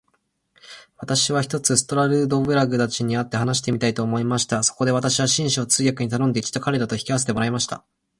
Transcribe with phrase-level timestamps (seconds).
[0.97, 4.63] 私は、ひとつストラルドブラグたちに会って話してみたいと思いました。
[4.63, 7.85] そこで私は、紳士を通訳に頼んで、一度彼等と引き合せてもらいました。